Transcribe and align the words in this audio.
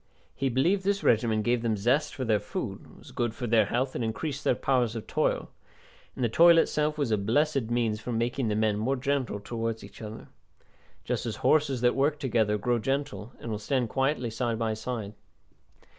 He 0.35 0.49
believed 0.49 0.83
this 0.83 1.03
regimen 1.03 1.43
gave 1.43 1.61
them 1.61 1.77
zest 1.77 2.15
for 2.15 2.25
their 2.25 2.39
food, 2.39 2.97
was 2.97 3.11
good 3.11 3.35
for 3.35 3.45
their 3.45 3.67
health, 3.67 3.93
and 3.93 4.03
increased 4.03 4.43
their 4.43 4.55
powers 4.55 4.95
of 4.95 5.05
toil; 5.05 5.51
and 6.15 6.23
the 6.23 6.27
toil 6.27 6.57
itself 6.57 6.97
was 6.97 7.11
a 7.11 7.19
blessed 7.19 7.69
means 7.69 8.01
for 8.01 8.11
making 8.11 8.47
the 8.47 8.55
men 8.55 8.77
more 8.79 8.95
gentle 8.95 9.39
towards 9.39 9.83
each 9.83 10.01
other; 10.01 10.29
just 11.03 11.27
as 11.27 11.35
horses 11.45 11.81
that 11.81 11.93
work 11.95 12.17
together 12.17 12.57
grow 12.57 12.79
gentle, 12.79 13.33
and 13.39 13.51
will 13.51 13.59
stand 13.59 13.89
quietly 13.89 14.31
side 14.31 14.57
by 14.57 14.73
side. 14.73 15.13